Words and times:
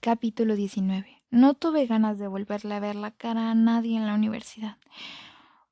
Capítulo 0.00 0.54
19. 0.54 1.24
No 1.30 1.54
tuve 1.54 1.84
ganas 1.86 2.20
de 2.20 2.28
volverle 2.28 2.72
a 2.72 2.78
ver 2.78 2.94
la 2.94 3.10
cara 3.10 3.50
a 3.50 3.54
nadie 3.56 3.96
en 3.96 4.06
la 4.06 4.14
universidad, 4.14 4.76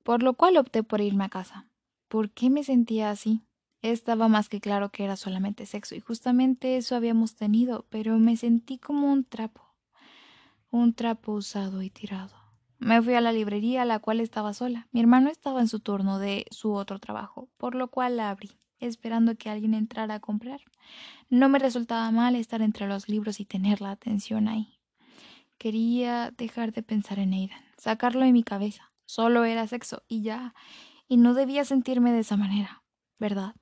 por 0.03 0.25
lo 0.25 0.35
cual 0.35 0.57
opté 0.57 0.83
por 0.83 1.01
irme 1.01 1.25
a 1.25 1.29
casa. 1.29 1.69
¿Por 2.09 2.31
qué 2.31 2.51
me 2.51 2.65
sentía 2.65 3.11
así? 3.11 3.45
Estaba 3.83 4.27
más 4.27 4.49
que 4.49 4.61
claro 4.61 4.91
que 4.91 5.05
era 5.05 5.15
solamente 5.15 5.65
sexo 5.65 5.95
y 5.95 6.01
justamente 6.01 6.77
eso 6.77 6.97
habíamos 6.97 7.37
tenido, 7.37 7.87
pero 7.89 8.19
me 8.19 8.37
sentí 8.37 8.79
como 8.79 9.13
un 9.13 9.25
trapo, 9.25 9.63
un 10.71 10.93
trapo 10.93 11.33
usado 11.33 11.81
y 11.83 11.91
tirado. 11.91 12.35
Me 12.79 13.01
fui 13.01 13.15
a 13.15 13.21
la 13.21 13.31
librería, 13.31 13.85
la 13.85 14.01
cual 14.01 14.19
estaba 14.19 14.55
sola. 14.55 14.89
Mi 14.91 14.99
hermano 14.99 15.31
estaba 15.31 15.61
en 15.61 15.69
su 15.69 15.79
turno 15.79 16.19
de 16.19 16.47
su 16.51 16.73
otro 16.73 16.99
trabajo, 16.99 17.49
por 17.59 17.77
lo 17.77 17.89
cual 17.89 18.17
la 18.17 18.31
abrí 18.31 18.51
esperando 18.81 19.37
que 19.37 19.51
alguien 19.51 19.75
entrara 19.75 20.15
a 20.15 20.21
comprar. 20.21 20.61
No 21.31 21.49
me 21.49 21.59
resultaba 21.59 22.11
mal 22.11 22.35
estar 22.37 22.63
entre 22.63 22.87
los 22.87 23.09
libros 23.09 23.41
y 23.41 23.45
tener 23.45 23.81
la 23.81 23.91
atención 23.91 24.49
ahí. 24.49 24.79
Quería 25.59 26.31
dejar 26.37 26.73
de 26.73 26.83
pensar 26.83 27.19
en 27.19 27.33
Aidan, 27.33 27.63
sacarlo 27.79 28.25
de 28.25 28.33
mi 28.33 28.43
cabeza. 28.43 28.93
Solo 29.07 29.45
era 29.45 29.67
sexo 29.67 30.03
y 30.09 30.23
ya, 30.23 30.55
y 31.09 31.17
no 31.17 31.35
debía 31.35 31.65
sentirme 31.65 32.13
de 32.13 32.21
esa 32.21 32.37
manera, 32.37 32.83
¿verdad? 33.19 33.55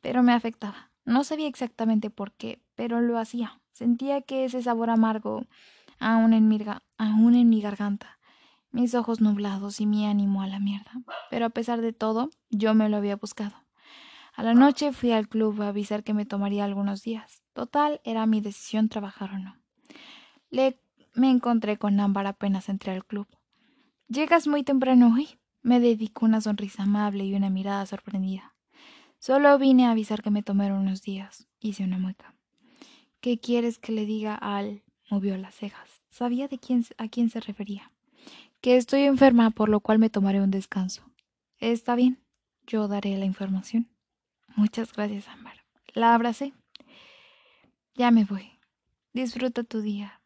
Pero 0.00 0.22
me 0.22 0.32
afectaba. 0.32 0.90
No 1.04 1.24
sabía 1.24 1.46
exactamente 1.46 2.10
por 2.10 2.32
qué, 2.32 2.60
pero 2.74 3.00
lo 3.00 3.18
hacía. 3.18 3.60
Sentía 3.72 4.22
que 4.22 4.44
ese 4.44 4.62
sabor 4.62 4.90
amargo 4.90 5.46
aún 6.00 6.32
en 6.32 6.48
mi, 6.48 6.58
aún 6.96 7.34
en 7.34 7.48
mi 7.48 7.60
garganta, 7.60 8.18
mis 8.70 8.94
ojos 8.94 9.20
nublados 9.20 9.80
y 9.80 9.86
mi 9.86 10.06
ánimo 10.06 10.42
a 10.42 10.46
la 10.46 10.58
mierda. 10.58 10.92
Pero 11.30 11.46
a 11.46 11.50
pesar 11.50 11.80
de 11.80 11.92
todo, 11.92 12.30
yo 12.50 12.74
me 12.74 12.88
lo 12.88 12.96
había 12.96 13.16
buscado. 13.16 13.67
A 14.38 14.44
la 14.44 14.54
noche 14.54 14.92
fui 14.92 15.10
al 15.10 15.28
club 15.28 15.60
a 15.62 15.68
avisar 15.70 16.04
que 16.04 16.14
me 16.14 16.24
tomaría 16.24 16.64
algunos 16.64 17.02
días. 17.02 17.42
Total, 17.54 18.00
era 18.04 18.24
mi 18.24 18.40
decisión 18.40 18.88
trabajar 18.88 19.32
o 19.32 19.38
no. 19.40 19.56
Le 20.48 20.78
me 21.12 21.28
encontré 21.28 21.76
con 21.76 21.98
Ámbar 21.98 22.28
apenas 22.28 22.68
entré 22.68 22.92
al 22.92 23.04
club. 23.04 23.26
Llegas 24.06 24.46
muy 24.46 24.62
temprano 24.62 25.12
hoy. 25.12 25.40
Me 25.62 25.80
dedicó 25.80 26.24
una 26.24 26.40
sonrisa 26.40 26.84
amable 26.84 27.24
y 27.24 27.34
una 27.34 27.50
mirada 27.50 27.84
sorprendida. 27.84 28.54
Solo 29.18 29.58
vine 29.58 29.86
a 29.86 29.90
avisar 29.90 30.22
que 30.22 30.30
me 30.30 30.44
tomaron 30.44 30.82
unos 30.82 31.02
días. 31.02 31.48
Hice 31.58 31.82
una 31.82 31.98
mueca. 31.98 32.36
¿Qué 33.20 33.40
quieres 33.40 33.80
que 33.80 33.90
le 33.90 34.06
diga 34.06 34.36
al? 34.36 34.84
movió 35.10 35.36
las 35.36 35.56
cejas. 35.56 36.04
Sabía 36.10 36.46
de 36.46 36.60
quién 36.60 36.84
a 36.96 37.08
quién 37.08 37.28
se 37.28 37.40
refería. 37.40 37.90
Que 38.60 38.76
estoy 38.76 39.02
enferma, 39.02 39.50
por 39.50 39.68
lo 39.68 39.80
cual 39.80 39.98
me 39.98 40.10
tomaré 40.10 40.40
un 40.40 40.52
descanso. 40.52 41.02
Está 41.58 41.96
bien. 41.96 42.22
Yo 42.68 42.86
daré 42.86 43.16
la 43.16 43.24
información. 43.24 43.88
Muchas 44.58 44.92
gracias, 44.92 45.28
Ámbar. 45.28 45.54
La 45.94 46.16
abracé. 46.16 46.52
Ya 47.94 48.10
me 48.10 48.24
voy. 48.24 48.58
Disfruta 49.12 49.62
tu 49.62 49.82
día. 49.82 50.20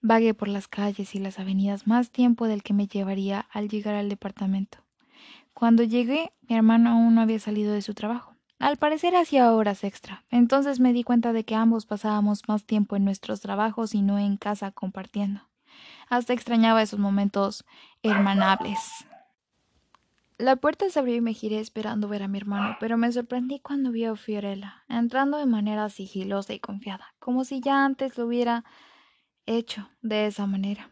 Vagué 0.00 0.32
por 0.32 0.48
las 0.48 0.68
calles 0.68 1.14
y 1.14 1.18
las 1.18 1.38
avenidas 1.38 1.86
más 1.86 2.10
tiempo 2.10 2.46
del 2.46 2.62
que 2.62 2.72
me 2.72 2.86
llevaría 2.86 3.40
al 3.52 3.68
llegar 3.68 3.94
al 3.94 4.08
departamento. 4.08 4.78
Cuando 5.52 5.82
llegué, 5.82 6.32
mi 6.48 6.56
hermano 6.56 6.92
aún 6.92 7.14
no 7.14 7.20
había 7.20 7.38
salido 7.38 7.74
de 7.74 7.82
su 7.82 7.92
trabajo. 7.92 8.36
Al 8.58 8.78
parecer 8.78 9.14
hacía 9.16 9.52
horas 9.52 9.84
extra. 9.84 10.24
Entonces 10.30 10.80
me 10.80 10.94
di 10.94 11.04
cuenta 11.04 11.34
de 11.34 11.44
que 11.44 11.54
ambos 11.54 11.84
pasábamos 11.84 12.48
más 12.48 12.64
tiempo 12.64 12.96
en 12.96 13.04
nuestros 13.04 13.42
trabajos 13.42 13.94
y 13.94 14.00
no 14.00 14.18
en 14.18 14.38
casa 14.38 14.70
compartiendo. 14.70 15.42
Hasta 16.08 16.32
extrañaba 16.32 16.80
esos 16.80 16.98
momentos 16.98 17.66
hermanables. 18.02 18.78
La 20.36 20.56
puerta 20.56 20.90
se 20.90 20.98
abrió 20.98 21.14
y 21.14 21.20
me 21.20 21.32
giré 21.32 21.60
esperando 21.60 22.08
ver 22.08 22.24
a 22.24 22.28
mi 22.28 22.38
hermano, 22.38 22.76
pero 22.80 22.96
me 22.96 23.12
sorprendí 23.12 23.60
cuando 23.60 23.92
vi 23.92 24.04
a 24.04 24.16
Fiorella, 24.16 24.82
entrando 24.88 25.38
de 25.38 25.46
manera 25.46 25.88
sigilosa 25.90 26.52
y 26.52 26.58
confiada, 26.58 27.14
como 27.20 27.44
si 27.44 27.60
ya 27.60 27.84
antes 27.84 28.18
lo 28.18 28.26
hubiera 28.26 28.64
hecho 29.46 29.90
de 30.02 30.26
esa 30.26 30.46
manera. 30.46 30.90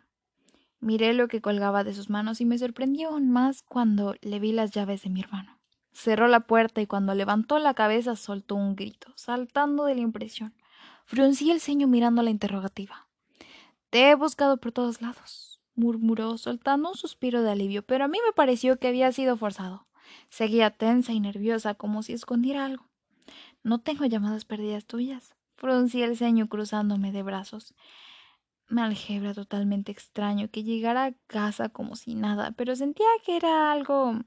Miré 0.79 1.13
lo 1.13 1.27
que 1.27 1.41
colgaba 1.41 1.83
de 1.83 1.93
sus 1.93 2.09
manos 2.09 2.41
y 2.41 2.45
me 2.45 2.57
sorprendió 2.57 3.09
aún 3.09 3.31
más 3.31 3.63
cuando 3.63 4.15
le 4.21 4.39
vi 4.39 4.53
las 4.53 4.71
llaves 4.71 5.03
de 5.03 5.11
mi 5.11 5.21
hermano. 5.21 5.59
Cerró 5.91 6.29
la 6.29 6.47
puerta 6.47 6.81
y 6.81 6.87
cuando 6.87 7.13
levantó 7.13 7.59
la 7.59 7.75
cabeza 7.75 8.15
soltó 8.15 8.55
un 8.55 8.77
grito, 8.77 9.13
saltando 9.17 9.87
de 9.87 9.97
la 9.97 10.03
impresión. 10.03 10.55
Fruncí 11.05 11.51
el 11.51 11.61
ceño 11.61 11.89
mirando 11.89 12.23
la 12.23 12.31
interrogativa. 12.31 13.09
Te 13.91 14.11
he 14.11 14.15
buscado 14.15 14.59
por 14.59 14.71
todos 14.71 15.03
lados 15.03 15.52
murmuró, 15.75 16.39
soltando 16.39 16.91
un 16.91 16.97
suspiro 16.97 17.43
de 17.43 17.51
alivio, 17.51 17.83
pero 17.83 18.05
a 18.05 18.09
mí 18.09 18.19
me 18.25 18.33
pareció 18.33 18.79
que 18.79 18.89
había 18.89 19.13
sido 19.13 19.37
forzado. 19.37 19.87
Seguía 20.29 20.71
tensa 20.71 21.13
y 21.13 21.21
nerviosa, 21.21 21.75
como 21.75 22.03
si 22.03 22.13
escondiera 22.13 22.65
algo. 22.65 22.89
No 23.63 23.81
tengo 23.81 24.05
llamadas 24.05 24.45
perdidas 24.45 24.85
tuyas. 24.85 25.35
Fruncí 25.57 26.03
el 26.03 26.17
ceño 26.17 26.49
cruzándome 26.49 27.13
de 27.13 27.23
brazos. 27.23 27.75
Me 28.69 28.83
algebra 28.83 29.35
totalmente 29.35 29.93
extraño 29.93 30.49
que 30.51 30.65
llegara 30.65 31.05
a 31.05 31.13
casa 31.27 31.69
como 31.69 31.95
si 31.95 32.15
nada, 32.15 32.53
pero 32.53 32.75
sentía 32.75 33.07
que 33.25 33.37
era 33.37 33.71
algo 33.71 34.19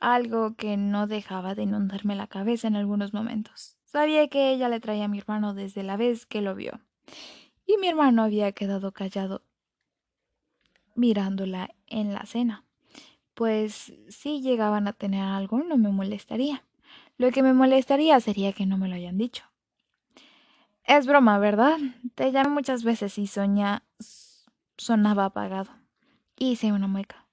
algo 0.00 0.56
que 0.56 0.78
no 0.78 1.06
dejaba 1.06 1.54
de 1.54 1.64
inundarme 1.64 2.16
la 2.16 2.26
cabeza 2.26 2.66
en 2.68 2.76
algunos 2.76 3.12
momentos. 3.12 3.76
Sabía 3.84 4.28
que 4.28 4.50
ella 4.50 4.68
le 4.68 4.80
traía 4.80 5.04
a 5.04 5.08
mi 5.08 5.18
hermano 5.18 5.52
desde 5.52 5.82
la 5.82 5.96
vez 5.96 6.24
que 6.24 6.40
lo 6.40 6.54
vio. 6.54 6.80
Y 7.66 7.76
mi 7.76 7.88
hermano 7.88 8.22
había 8.22 8.52
quedado 8.52 8.92
callado 8.92 9.42
mirándola 11.00 11.74
en 11.86 12.12
la 12.12 12.26
cena. 12.26 12.64
Pues 13.34 13.92
si 14.08 14.42
llegaban 14.42 14.86
a 14.86 14.92
tener 14.92 15.22
algo 15.22 15.60
no 15.62 15.78
me 15.78 15.88
molestaría. 15.88 16.62
Lo 17.16 17.30
que 17.30 17.42
me 17.42 17.54
molestaría 17.54 18.20
sería 18.20 18.52
que 18.52 18.66
no 18.66 18.76
me 18.76 18.88
lo 18.88 18.94
hayan 18.94 19.18
dicho. 19.18 19.44
Es 20.84 21.06
broma, 21.06 21.38
¿verdad? 21.38 21.78
Te 22.14 22.30
llamé 22.32 22.50
muchas 22.50 22.84
veces 22.84 23.18
y 23.18 23.26
soña 23.26 23.82
sonaba 24.76 25.26
apagado. 25.26 25.70
Hice 26.36 26.72
una 26.72 26.86
mueca. 26.86 27.26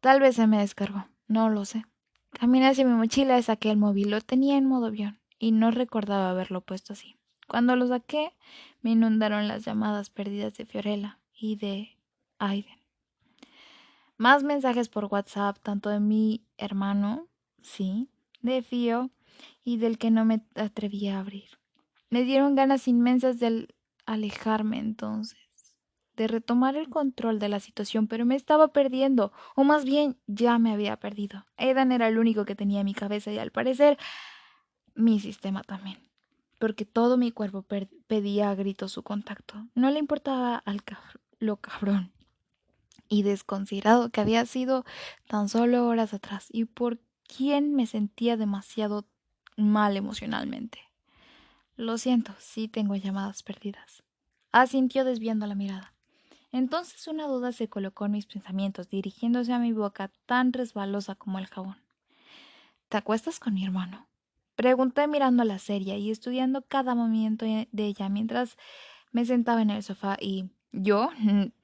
Tal 0.00 0.20
vez 0.20 0.36
se 0.36 0.46
me 0.46 0.58
descargó, 0.58 1.06
no 1.26 1.48
lo 1.48 1.64
sé. 1.64 1.84
Caminé 2.32 2.68
hacia 2.68 2.84
mi 2.84 2.92
mochila 2.92 3.38
y 3.38 3.42
saqué 3.42 3.70
el 3.70 3.78
móvil. 3.78 4.10
Lo 4.10 4.20
tenía 4.20 4.56
en 4.56 4.66
modo 4.66 4.86
avión 4.86 5.20
y 5.38 5.52
no 5.52 5.70
recordaba 5.70 6.30
haberlo 6.30 6.60
puesto 6.60 6.92
así. 6.92 7.16
Cuando 7.48 7.76
lo 7.76 7.86
saqué, 7.86 8.32
me 8.80 8.90
inundaron 8.90 9.48
las 9.48 9.64
llamadas 9.64 10.10
perdidas 10.10 10.54
de 10.54 10.66
Fiorella 10.66 11.18
y 11.32 11.56
de 11.56 11.96
Aiden. 12.38 12.81
Más 14.22 14.44
mensajes 14.44 14.88
por 14.88 15.06
WhatsApp, 15.06 15.58
tanto 15.64 15.90
de 15.90 15.98
mi 15.98 16.46
hermano, 16.56 17.26
sí, 17.60 18.08
de 18.40 18.62
Fío 18.62 19.10
y 19.64 19.78
del 19.78 19.98
que 19.98 20.12
no 20.12 20.24
me 20.24 20.46
atrevía 20.54 21.16
a 21.16 21.18
abrir. 21.22 21.58
Me 22.08 22.22
dieron 22.22 22.54
ganas 22.54 22.86
inmensas 22.86 23.40
de 23.40 23.66
alejarme 24.06 24.78
entonces, 24.78 25.40
de 26.14 26.28
retomar 26.28 26.76
el 26.76 26.88
control 26.88 27.40
de 27.40 27.48
la 27.48 27.58
situación, 27.58 28.06
pero 28.06 28.24
me 28.24 28.36
estaba 28.36 28.68
perdiendo, 28.68 29.32
o 29.56 29.64
más 29.64 29.84
bien 29.84 30.16
ya 30.28 30.56
me 30.60 30.70
había 30.70 31.00
perdido. 31.00 31.44
Edan 31.56 31.90
era 31.90 32.06
el 32.06 32.16
único 32.16 32.44
que 32.44 32.54
tenía 32.54 32.84
mi 32.84 32.94
cabeza 32.94 33.32
y 33.32 33.38
al 33.38 33.50
parecer 33.50 33.98
mi 34.94 35.18
sistema 35.18 35.64
también, 35.64 35.98
porque 36.60 36.84
todo 36.84 37.16
mi 37.16 37.32
cuerpo 37.32 37.66
pedía 38.06 38.50
a 38.50 38.54
gritos 38.54 38.92
su 38.92 39.02
contacto. 39.02 39.66
No 39.74 39.90
le 39.90 39.98
importaba 39.98 40.58
al 40.58 40.84
lo 41.40 41.56
cabrón 41.56 42.11
y 43.08 43.22
desconsiderado 43.22 44.10
que 44.10 44.20
había 44.20 44.46
sido 44.46 44.84
tan 45.26 45.48
solo 45.48 45.86
horas 45.86 46.14
atrás 46.14 46.46
y 46.50 46.64
por 46.64 46.98
quien 47.26 47.74
me 47.74 47.86
sentía 47.86 48.36
demasiado 48.36 49.06
mal 49.56 49.96
emocionalmente. 49.96 50.78
Lo 51.76 51.98
siento, 51.98 52.32
sí 52.38 52.68
tengo 52.68 52.96
llamadas 52.96 53.42
perdidas. 53.42 54.02
Asintió 54.50 55.04
desviando 55.04 55.46
la 55.46 55.54
mirada. 55.54 55.94
Entonces 56.52 57.08
una 57.08 57.26
duda 57.26 57.52
se 57.52 57.68
colocó 57.68 58.04
en 58.04 58.12
mis 58.12 58.26
pensamientos, 58.26 58.90
dirigiéndose 58.90 59.52
a 59.52 59.58
mi 59.58 59.72
boca 59.72 60.10
tan 60.26 60.52
resbalosa 60.52 61.14
como 61.14 61.38
el 61.38 61.46
jabón. 61.46 61.78
¿Te 62.90 62.98
acuestas 62.98 63.40
con 63.40 63.54
mi 63.54 63.64
hermano? 63.64 64.06
Pregunté 64.54 65.08
mirando 65.08 65.42
a 65.42 65.46
la 65.46 65.58
serie 65.58 65.98
y 65.98 66.10
estudiando 66.10 66.60
cada 66.60 66.94
movimiento 66.94 67.46
de 67.46 67.86
ella 67.86 68.10
mientras 68.10 68.58
me 69.12 69.24
sentaba 69.24 69.62
en 69.62 69.70
el 69.70 69.82
sofá 69.82 70.18
y 70.20 70.50
¿Yo? 70.72 71.10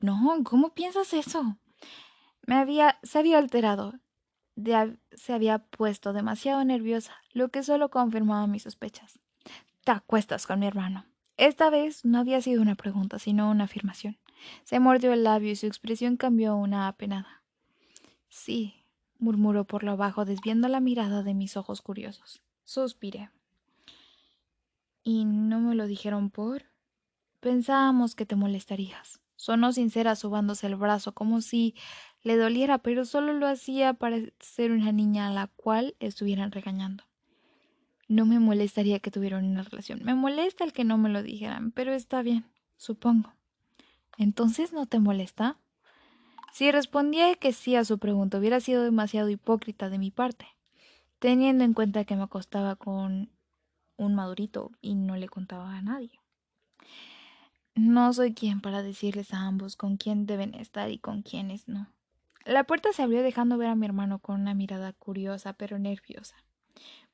No, 0.00 0.38
¿cómo 0.44 0.75
piensas 0.75 1.12
eso? 1.14 1.56
Me 2.46 2.56
había, 2.56 2.99
se 3.02 3.19
había 3.19 3.38
alterado. 3.38 3.94
se 5.12 5.32
había 5.32 5.58
puesto 5.58 6.12
demasiado 6.12 6.64
nerviosa, 6.64 7.16
lo 7.32 7.49
que 7.49 7.62
solo 7.62 7.90
confirmaba 7.90 8.46
mis 8.46 8.62
sospechas. 8.62 9.19
Te 9.84 9.93
acuestas 9.93 10.46
con 10.46 10.60
mi 10.60 10.66
hermano. 10.66 11.06
Esta 11.37 11.70
vez 11.70 12.05
no 12.05 12.19
había 12.19 12.40
sido 12.43 12.60
una 12.60 12.75
pregunta, 12.75 13.19
sino 13.19 13.50
una 13.50 13.64
afirmación. 13.64 14.19
Se 14.64 14.81
mordió 14.81 15.12
el 15.12 15.25
labio 15.25 15.52
y 15.52 15.56
su 15.56 15.66
expresión 15.66 16.16
cambió 16.16 16.52
a 16.52 16.56
una 16.56 16.88
apenada. 16.88 17.43
Sí, 18.28 18.84
murmuró 19.19 19.64
por 19.64 19.84
lo 19.84 19.96
bajo, 19.96 20.25
desviando 20.25 20.69
la 20.69 20.81
mirada 20.81 21.22
de 21.22 21.34
mis 21.34 21.56
ojos 21.56 21.81
curiosos. 21.81 22.43
Suspiré. 22.64 23.31
¿Y 25.02 25.25
no 25.25 25.60
me 25.60 25.75
lo 25.75 25.87
dijeron 25.87 26.31
por? 26.31 26.68
Pensábamos 27.40 28.14
que 28.14 28.26
te 28.26 28.37
molestarías. 28.37 29.20
Sonó 29.37 29.73
sincera 29.73 30.17
sobándose 30.17 30.67
el 30.67 30.76
brazo 30.76 31.12
como 31.12 31.40
si 31.40 31.75
le 32.23 32.37
doliera, 32.37 32.79
pero 32.79 33.05
solo 33.05 33.32
lo 33.32 33.46
hacía 33.46 33.94
para 33.94 34.19
ser 34.40 34.73
una 34.73 34.90
niña 34.90 35.29
a 35.29 35.32
la 35.32 35.46
cual 35.46 35.94
estuvieran 36.00 36.50
regañando. 36.50 37.05
No 38.08 38.26
me 38.26 38.40
molestaría 38.40 38.99
que 38.99 39.11
tuvieran 39.11 39.44
una 39.44 39.62
relación. 39.62 40.00
Me 40.02 40.14
molesta 40.14 40.64
el 40.64 40.73
que 40.73 40.85
no 40.85 40.99
me 40.99 41.11
lo 41.11 41.23
dijeran, 41.23 41.70
pero 41.70 41.93
está 41.93 42.23
bien. 42.23 42.44
supongo. 42.76 43.32
¿Entonces 44.17 44.73
no 44.73 44.87
te 44.87 44.99
molesta? 44.99 45.58
Si 46.52 46.73
respondía 46.73 47.34
que 47.37 47.52
sí 47.52 47.76
a 47.76 47.84
su 47.84 47.99
pregunta 47.99 48.38
hubiera 48.38 48.61
sido 48.61 48.82
demasiado 48.82 49.29
hipócrita 49.29 49.91
de 49.91 49.99
mi 49.99 50.11
parte, 50.11 50.46
teniendo 51.19 51.62
en 51.64 51.75
cuenta 51.75 52.05
que 52.05 52.17
me 52.17 52.25
acostaba 52.25 52.75
con 52.76 53.31
un 53.96 54.14
madurito 54.14 54.73
y 54.81 54.94
no 54.94 55.17
le 55.17 55.29
contaba 55.29 55.76
a 55.76 55.82
nadie. 55.82 56.19
No 57.79 58.13
soy 58.13 58.35
quien 58.35 58.61
para 58.61 58.83
decirles 58.83 59.33
a 59.33 59.47
ambos 59.47 59.77
con 59.77 59.99
quién 59.99 60.27
deben 60.27 60.53
estar 60.55 60.91
y 60.91 60.99
con 60.99 61.23
quiénes 61.23 61.69
no. 61.69 61.87
La 62.45 62.65
puerta 62.65 62.93
se 62.93 63.05
abrió 63.05 63.23
dejando 63.23 63.57
ver 63.57 63.69
a 63.69 63.77
mi 63.77 63.87
hermano 63.87 64.19
con 64.19 64.41
una 64.41 64.53
mirada 64.53 64.93
curiosa 64.93 65.53
pero 65.53 65.79
nerviosa. 65.79 66.35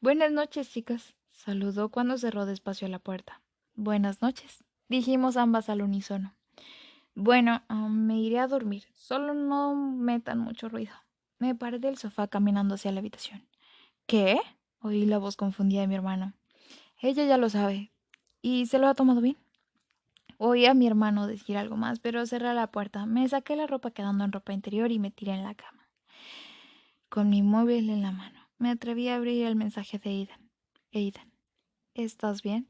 Buenas 0.01 0.33
noches, 0.33 0.71
chicas, 0.71 1.17
saludó 1.29 1.91
cuando 1.91 2.17
cerró 2.17 2.47
despacio 2.47 2.89
la 2.89 2.99
puerta. 2.99 3.43
Buenas 3.75 4.23
noches, 4.23 4.65
dijimos 4.89 5.37
ambas 5.37 5.69
al 5.69 5.83
unísono. 5.83 6.35
Bueno, 7.15 7.63
ah, 7.69 7.89
me 7.91 8.19
iré 8.19 8.39
a 8.39 8.49
dormir. 8.49 8.85
Solo 8.95 9.35
no 9.35 9.75
metan 9.75 10.39
mucho 10.39 10.71
ruido. 10.71 10.95
Me 11.39 11.55
paré 11.55 11.79
del 11.79 11.99
sofá 11.99 12.27
caminando 12.29 12.77
hacia 12.77 12.91
la 12.91 13.01
habitación. 13.01 13.47
¿Qué? 14.07 14.41
Oí 14.81 15.05
la 15.05 15.19
voz 15.19 15.37
confundida 15.37 15.83
de 15.83 15.89
mi 15.89 15.95
hermano. 15.95 16.33
Ella 17.03 17.27
ya 17.27 17.37
lo 17.37 17.51
sabe. 17.51 17.93
¿Y 18.41 18.65
se 18.65 18.79
lo 18.79 18.89
ha 18.89 18.95
tomado 18.95 19.21
bien? 19.21 19.37
Oí 20.39 20.67
a 20.67 20.75
mi 20.75 20.87
hermano 20.87 21.27
decir 21.27 21.57
algo 21.57 21.77
más, 21.77 22.01
pero 22.01 22.27
cerré 22.27 22.53
la 22.55 22.71
puerta. 22.71 23.07
Me 23.07 23.29
saqué 23.29 23.57
la 23.57 23.67
ropa 23.67 23.91
quedando 23.91 24.25
en 24.25 24.33
ropa 24.33 24.53
interior 24.53 24.91
y 24.91 24.99
me 24.99 25.11
tiré 25.11 25.33
en 25.33 25.43
la 25.43 25.55
cama. 25.55 25.89
Con 27.09 27.31
mi 27.31 27.43
móvil 27.43 27.91
en 27.91 28.03
la 28.03 28.11
mano, 28.11 28.49
me 28.59 28.71
atreví 28.71 29.09
a 29.09 29.17
abrir 29.17 29.47
el 29.47 29.57
mensaje 29.57 29.99
de 29.99 30.11
Aidan. 30.11 30.51
Aidan, 30.93 31.33
¿estás 31.95 32.43
bien? 32.43 32.69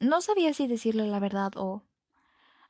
No 0.00 0.20
sabía 0.20 0.52
si 0.52 0.66
decirle 0.66 1.06
la 1.06 1.20
verdad 1.20 1.52
o... 1.56 1.84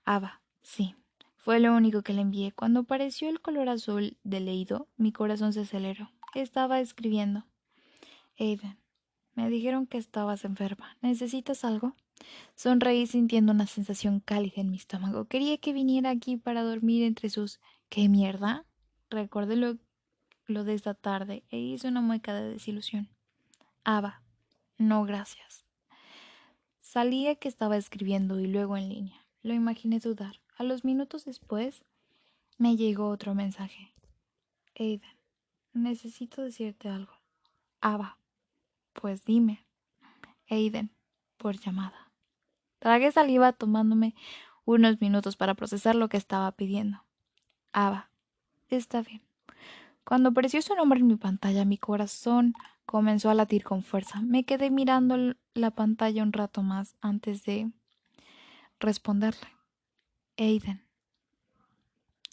Ava, 0.05 0.43
sí. 0.63 0.95
Fue 1.37 1.61
lo 1.61 1.75
único 1.75 2.03
que 2.03 2.13
le 2.13 2.21
envié. 2.21 2.53
Cuando 2.53 2.81
apareció 2.81 3.31
el 3.31 3.41
color 3.41 3.71
azul 3.71 4.19
de 4.23 4.41
leído, 4.41 4.89
mi 4.97 5.13
corazón 5.13 5.53
se 5.55 5.61
aceleró. 5.61 6.11
Estaba 6.35 6.81
escribiendo. 6.81 7.45
Aidan, 8.39 8.79
me 9.35 9.49
dijeron 9.49 9.87
que 9.87 9.99
estabas 9.99 10.45
enferma. 10.45 10.97
¿Necesitas 11.01 11.65
algo? 11.65 11.95
Sonreí 12.55 13.07
sintiendo 13.07 13.53
una 13.53 13.67
sensación 13.67 14.21
cálida 14.21 14.61
en 14.61 14.71
mi 14.71 14.77
estómago. 14.77 15.27
Quería 15.27 15.59
que 15.59 15.73
viniera 15.73 16.11
aquí 16.11 16.37
para 16.37 16.63
dormir 16.63 17.05
entre 17.05 17.31
sus 17.31 17.61
¿Qué 17.89 18.09
mierda? 18.09 18.67
Recordé 19.09 19.57
lo, 19.57 19.79
lo 20.47 20.65
de 20.65 20.75
esta 20.75 20.95
tarde 20.95 21.43
e 21.51 21.59
hice 21.59 21.89
una 21.89 22.03
mueca 22.03 22.35
de 22.35 22.51
desilusión. 22.51 23.09
Ava, 23.83 24.23
no 24.77 25.05
gracias. 25.05 25.65
Salía 26.83 27.37
que 27.37 27.49
estaba 27.49 27.77
escribiendo 27.77 28.39
y 28.41 28.47
luego 28.47 28.77
en 28.77 28.89
línea. 28.89 29.27
Lo 29.43 29.55
imaginé 29.55 30.01
dudar. 30.01 30.41
A 30.59 30.65
los 30.65 30.85
minutos 30.85 31.25
después 31.25 31.83
me 32.59 32.77
llegó 32.77 33.09
otro 33.09 33.35
mensaje. 33.35 33.95
Aidan, 34.79 35.17
necesito 35.73 36.43
decirte 36.43 36.89
algo. 36.89 37.13
Ava, 37.81 38.19
pues 38.93 39.25
dime. 39.25 39.65
Aiden, 40.51 40.91
por 41.39 41.59
llamada. 41.59 42.08
Tragué 42.79 43.11
saliva 43.13 43.53
tomándome 43.53 44.15
unos 44.65 45.01
minutos 45.01 45.37
para 45.37 45.55
procesar 45.55 45.95
lo 45.95 46.09
que 46.09 46.17
estaba 46.17 46.53
pidiendo. 46.53 47.03
Ava. 47.73 48.11
Está 48.69 49.03
bien. 49.03 49.23
Cuando 50.05 50.31
apareció 50.31 50.63
su 50.63 50.75
nombre 50.75 51.01
en 51.01 51.07
mi 51.07 51.17
pantalla, 51.17 51.65
mi 51.65 51.79
corazón 51.79 52.55
comenzó 52.87 53.31
a 53.31 53.35
latir 53.35 53.65
con 53.65 53.83
fuerza. 53.83 54.21
Me 54.21 54.45
quedé 54.45 54.71
mirando 54.71 55.35
la 55.55 55.71
pantalla 55.71 56.23
un 56.23 56.33
rato 56.33 56.63
más 56.63 56.97
antes 57.01 57.45
de 57.45 57.71
responderle. 58.79 59.49
Aiden. 60.37 60.85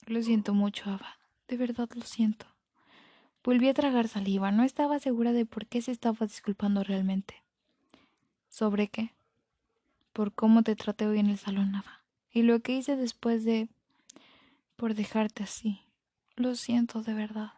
Lo 0.05 0.21
siento 0.21 0.53
mucho, 0.53 0.89
Ava. 0.89 1.17
De 1.47 1.57
verdad 1.57 1.89
lo 1.95 2.03
siento. 2.03 2.45
Volví 3.43 3.69
a 3.69 3.73
tragar 3.73 4.07
saliva. 4.07 4.51
No 4.51 4.63
estaba 4.63 4.99
segura 4.99 5.31
de 5.31 5.45
por 5.45 5.67
qué 5.67 5.81
se 5.81 5.91
estaba 5.91 6.25
disculpando 6.25 6.83
realmente. 6.83 7.43
¿Sobre 8.49 8.87
qué? 8.87 9.14
Por 10.15 10.33
cómo 10.33 10.63
te 10.63 10.77
traté 10.77 11.05
hoy 11.07 11.19
en 11.19 11.29
el 11.29 11.37
salón, 11.37 11.73
Nava. 11.73 12.01
Y 12.31 12.43
lo 12.43 12.61
que 12.61 12.77
hice 12.77 12.95
después 12.95 13.43
de... 13.43 13.67
por 14.77 14.95
dejarte 14.95 15.43
así. 15.43 15.81
Lo 16.37 16.55
siento 16.55 17.01
de 17.01 17.13
verdad. 17.13 17.51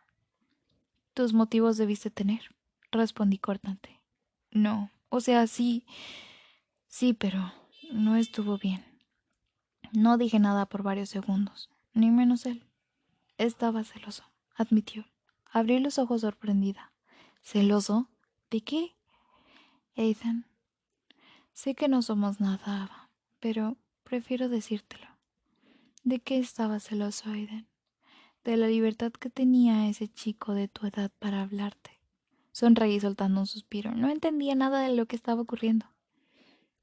Tus 1.13 1.33
motivos 1.33 1.77
debiste 1.77 2.09
tener, 2.09 2.55
respondí 2.91 3.37
cortante. 3.37 4.01
No, 4.49 4.89
o 5.09 5.19
sea, 5.19 5.45
sí. 5.45 5.85
Sí, 6.87 7.13
pero 7.13 7.53
no 7.91 8.15
estuvo 8.15 8.57
bien. 8.57 8.83
No 9.91 10.17
dije 10.17 10.39
nada 10.39 10.65
por 10.65 10.81
varios 10.81 11.09
segundos, 11.09 11.69
ni 11.93 12.09
menos 12.09 12.47
él. 12.47 12.63
Estaba 13.37 13.83
celoso, 13.83 14.23
admitió. 14.55 15.05
Abrí 15.51 15.77
los 15.77 15.99
ojos 15.99 16.21
sorprendida. 16.21 16.91
¿Celoso? 17.43 18.09
¿De 18.49 18.61
qué? 18.61 18.95
Ethan, 19.95 20.46
Sé 21.57 21.73
que 21.73 21.87
no 21.87 22.03
somos 22.03 22.39
nada, 22.39 23.09
pero 23.39 23.77
prefiero 24.03 24.47
decírtelo. 24.47 25.07
¿De 26.03 26.19
qué 26.19 26.37
estaba 26.37 26.79
celoso, 26.79 27.31
Aiden? 27.31 27.67
De 28.43 28.57
la 28.57 28.67
libertad 28.67 29.11
que 29.11 29.31
tenía 29.31 29.89
ese 29.89 30.07
chico 30.07 30.53
de 30.53 30.67
tu 30.67 30.85
edad 30.85 31.11
para 31.17 31.41
hablarte. 31.41 31.99
Sonreí 32.51 32.99
soltando 32.99 33.39
un 33.39 33.47
suspiro. 33.47 33.95
No 33.95 34.07
entendía 34.07 34.53
nada 34.53 34.81
de 34.81 34.95
lo 34.95 35.07
que 35.07 35.15
estaba 35.15 35.41
ocurriendo. 35.41 35.87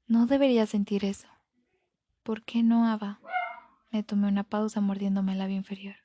No 0.07 0.25
debería 0.25 0.65
sentir 0.65 1.05
eso. 1.05 1.29
¿Por 2.23 2.43
qué 2.43 2.61
no, 2.61 2.85
Ava? 2.85 3.21
Me 3.93 4.03
tomé 4.03 4.27
una 4.27 4.43
pausa 4.43 4.81
mordiéndome 4.81 5.31
el 5.31 5.39
labio 5.39 5.55
inferior. 5.55 5.95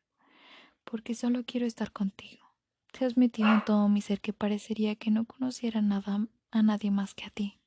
Porque 0.85 1.17
solo 1.17 1.43
quiero 1.45 1.67
estar 1.67 1.91
contigo. 1.91 2.47
Te 2.93 3.05
has 3.05 3.17
metido 3.17 3.53
en 3.53 3.65
todo 3.65 3.89
mi 3.89 4.01
ser 4.01 4.21
que 4.21 4.33
parecería 4.33 4.95
que 4.95 5.11
no 5.11 5.25
conociera 5.25 5.83
nada 5.83 6.29
a 6.53 6.63
nadie 6.63 6.93
más 6.93 7.15
que 7.15 7.25
a 7.25 7.31
ti. 7.31 7.60